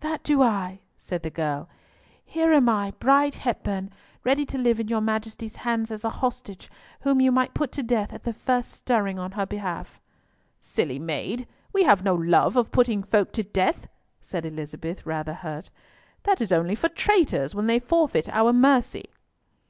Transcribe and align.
"That 0.00 0.22
do 0.22 0.42
I," 0.42 0.80
said 0.98 1.22
the 1.22 1.30
girl. 1.30 1.66
"Here 2.26 2.52
am 2.52 2.68
I, 2.68 2.90
Bride 2.98 3.36
Hepburn, 3.36 3.90
ready 4.22 4.44
to 4.44 4.58
live 4.58 4.78
in 4.78 4.88
your 4.88 5.00
Majesty's 5.00 5.56
hands 5.56 5.90
as 5.90 6.04
a 6.04 6.10
hostage, 6.10 6.70
whom 7.00 7.22
you 7.22 7.32
might 7.32 7.54
put 7.54 7.72
to 7.72 7.82
death 7.82 8.12
at 8.12 8.24
the 8.24 8.34
first 8.34 8.70
stirring 8.72 9.18
on 9.18 9.32
her 9.32 9.46
behalf." 9.46 9.98
"Silly 10.58 10.98
maid, 10.98 11.48
we 11.72 11.84
have 11.84 12.04
no 12.04 12.14
love 12.14 12.54
of 12.54 12.70
putting 12.70 13.02
folk 13.02 13.32
to 13.32 13.42
death," 13.42 13.88
said 14.20 14.44
Elizabeth, 14.44 15.06
rather 15.06 15.32
hurt. 15.32 15.70
"That 16.24 16.42
is 16.42 16.52
only 16.52 16.74
for 16.74 16.90
traitors, 16.90 17.54
when 17.54 17.66
they 17.66 17.78
forfeit 17.78 18.28
our 18.28 18.52
mercy." 18.52 19.06